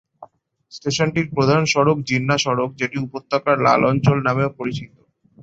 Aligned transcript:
স্টেশনটির 0.71 1.27
প্রধান 1.31 1.61
সড়ক 1.73 1.97
জিন্নাহ 2.09 2.37
সড়ক; 2.37 2.69
যেটি 2.75 2.97
উপত্যকার 2.99 3.55
লাল 3.65 3.81
অঞ্চল 3.91 4.17
নামেও 4.27 4.49
পরিচিত। 4.59 4.91